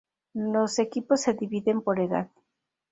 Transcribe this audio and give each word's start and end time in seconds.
Los 0.33 0.79
equipos 0.79 1.21
se 1.21 1.35
dividen 1.35 1.83
por 1.83 1.99
edad. 1.99 2.27